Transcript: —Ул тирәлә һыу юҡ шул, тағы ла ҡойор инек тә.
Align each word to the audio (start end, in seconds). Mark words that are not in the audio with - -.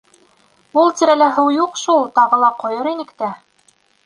—Ул 0.83 0.87
тирәлә 1.01 1.27
һыу 1.35 1.51
юҡ 1.57 1.77
шул, 1.83 2.01
тағы 2.17 2.41
ла 2.45 2.51
ҡойор 2.65 2.91
инек 2.95 3.15
тә. 3.23 3.31